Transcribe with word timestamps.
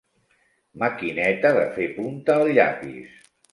Maquineta 0.83 1.53
de 1.59 1.67
fer 1.77 1.91
punta 2.01 2.41
al 2.41 2.53
llapis. 2.59 3.25